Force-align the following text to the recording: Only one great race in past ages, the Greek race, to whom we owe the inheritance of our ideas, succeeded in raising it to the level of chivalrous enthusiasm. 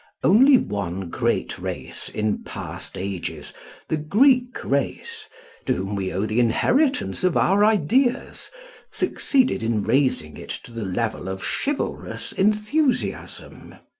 Only 0.23 0.57
one 0.57 1.11
great 1.11 1.59
race 1.59 2.09
in 2.09 2.39
past 2.43 2.97
ages, 2.97 3.53
the 3.87 3.97
Greek 3.97 4.63
race, 4.63 5.27
to 5.67 5.75
whom 5.75 5.93
we 5.95 6.11
owe 6.11 6.25
the 6.25 6.39
inheritance 6.39 7.23
of 7.23 7.37
our 7.37 7.63
ideas, 7.63 8.49
succeeded 8.89 9.61
in 9.61 9.83
raising 9.83 10.37
it 10.37 10.49
to 10.63 10.71
the 10.71 10.85
level 10.85 11.29
of 11.29 11.43
chivalrous 11.45 12.31
enthusiasm. 12.33 13.75